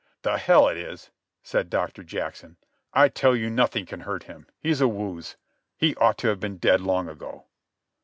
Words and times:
"The 0.23 0.39
hell 0.39 0.67
it 0.67 0.77
is," 0.77 1.11
said 1.43 1.69
Doctor 1.69 2.01
Jackson. 2.03 2.57
"I 2.91 3.07
tell 3.07 3.35
you 3.35 3.51
nothing 3.51 3.85
can 3.85 3.99
hurt 3.99 4.23
him. 4.23 4.47
He's 4.57 4.81
a 4.81 4.87
wooz. 4.87 5.37
He 5.77 5.93
ought 5.97 6.17
to 6.17 6.27
have 6.29 6.39
been 6.39 6.57
dead 6.57 6.81
long 6.81 7.07
ago." 7.07 7.45